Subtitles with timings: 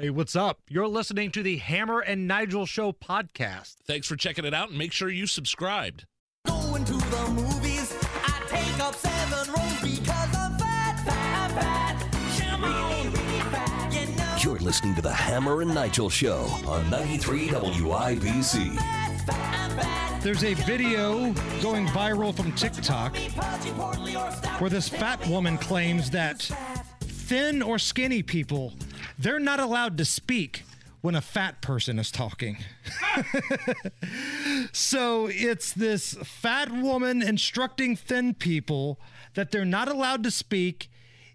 [0.00, 0.60] Hey, what's up?
[0.66, 3.74] You're listening to the Hammer and Nigel Show podcast.
[3.86, 6.06] Thanks for checking it out and make sure you subscribed.
[6.46, 12.60] Going to the movies, I take up seven rows because I'm fat, fat, fat.
[12.62, 13.92] Really, really fat.
[13.92, 18.76] You know, You're listening to the Hammer and Nigel Show on 93 WIBC.
[18.76, 20.22] fat, fat, fat.
[20.22, 24.62] There's a video going viral from TikTok Pudgy, portly, or stout.
[24.62, 26.50] where this fat woman claims that
[27.00, 28.72] thin or skinny people,
[29.18, 30.64] they're not allowed to speak
[31.00, 32.58] when a fat person is talking.
[34.72, 39.00] so it's this fat woman instructing thin people
[39.34, 40.90] that they're not allowed to speak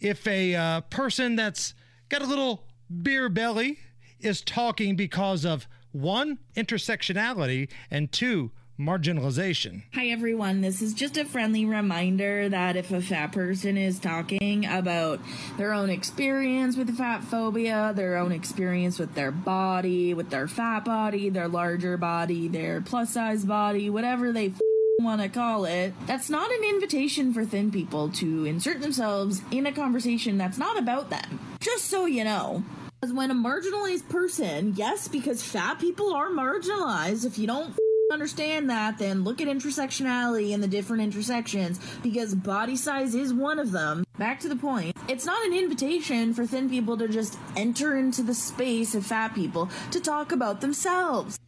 [0.00, 1.74] if a uh, person that's
[2.08, 2.64] got a little
[3.02, 3.78] beer belly
[4.18, 8.50] is talking because of one, intersectionality, and two,
[8.80, 9.82] marginalization.
[9.92, 14.64] Hi everyone, this is just a friendly reminder that if a fat person is talking
[14.64, 15.20] about
[15.58, 20.86] their own experience with fat phobia, their own experience with their body, with their fat
[20.86, 24.60] body, their larger body, their plus size body, whatever they f-
[24.98, 29.66] want to call it, that's not an invitation for thin people to insert themselves in
[29.66, 31.38] a conversation that's not about them.
[31.60, 32.64] Just so you know.
[32.98, 37.74] Because when a marginalized person, yes, because fat people are marginalized, if you don't
[38.10, 43.58] understand that, then look at intersectionality and the different intersections because body size is one
[43.58, 44.04] of them.
[44.18, 48.22] Back to the point, it's not an invitation for thin people to just enter into
[48.22, 51.38] the space of fat people to talk about themselves.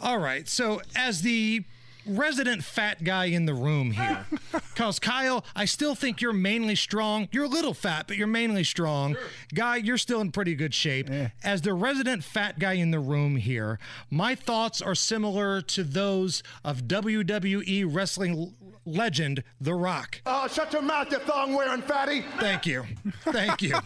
[0.00, 0.48] All right.
[0.48, 1.64] So, as the
[2.08, 7.28] resident fat guy in the room here, because Kyle, I still think you're mainly strong.
[7.30, 9.16] You're a little fat, but you're mainly strong.
[9.54, 11.10] Guy, you're still in pretty good shape.
[11.44, 13.78] As the resident fat guy in the room here,
[14.10, 20.22] my thoughts are similar to those of WWE wrestling legend The Rock.
[20.26, 22.24] Oh, shut your mouth, you thong wearing fatty.
[22.38, 22.84] Thank you.
[23.24, 23.78] Thank you.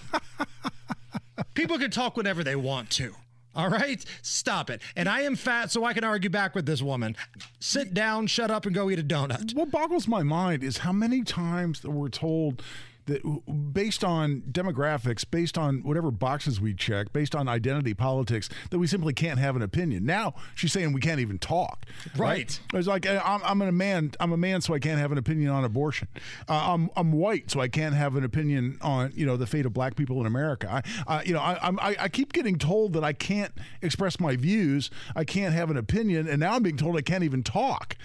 [1.54, 3.14] People can talk whenever they want to.
[3.54, 4.04] All right?
[4.22, 4.82] Stop it.
[4.96, 7.16] And I am fat, so I can argue back with this woman.
[7.60, 9.54] Sit down, shut up, and go eat a donut.
[9.54, 12.62] What boggles my mind is how many times that we're told
[13.06, 18.78] that based on demographics, based on whatever boxes we check, based on identity politics, that
[18.78, 20.04] we simply can't have an opinion.
[20.04, 21.86] Now she's saying we can't even talk.
[22.16, 22.58] Right.
[22.72, 24.12] It's like uh, I'm, I'm a man.
[24.20, 26.08] I'm a man, so I can't have an opinion on abortion.
[26.48, 29.66] Uh, I'm I'm white, so I can't have an opinion on you know the fate
[29.66, 30.82] of black people in America.
[31.06, 34.20] I, uh, you know, I, I'm, I I keep getting told that I can't express
[34.20, 34.90] my views.
[35.16, 37.96] I can't have an opinion, and now I'm being told I can't even talk.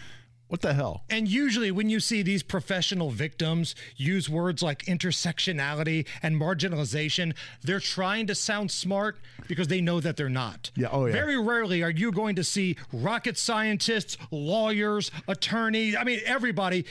[0.47, 1.03] What the hell?
[1.09, 7.81] And usually, when you see these professional victims use words like intersectionality and marginalization, they're
[7.81, 10.71] trying to sound smart because they know that they're not.
[10.75, 11.11] Yeah, oh, yeah.
[11.13, 16.85] Very rarely are you going to see rocket scientists, lawyers, attorneys, I mean, everybody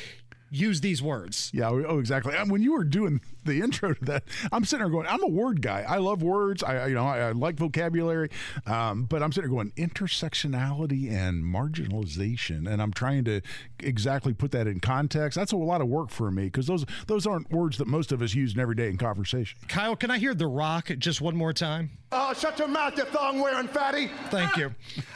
[0.50, 1.50] use these words.
[1.52, 2.34] Yeah, oh, exactly.
[2.36, 5.28] And when you were doing the intro to that, I'm sitting there going, I'm a
[5.28, 5.84] word guy.
[5.88, 6.62] I love words.
[6.62, 8.30] I, I- you know, I, I like vocabulary.
[8.66, 13.40] Um, but I'm sitting there going intersectionality and marginalization, and I'm trying to
[13.80, 15.36] exactly put that in context.
[15.36, 18.22] That's a lot of work for me because those those aren't words that most of
[18.22, 19.58] us use in everyday in conversation.
[19.68, 21.90] Kyle, can I hear The Rock just one more time?
[22.12, 24.08] Oh, shut your mouth, you thong wearing fatty.
[24.30, 24.74] Thank you.